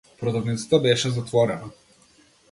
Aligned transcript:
Продавницата 0.19 0.79
беше 0.79 1.09
затворена. 1.09 1.69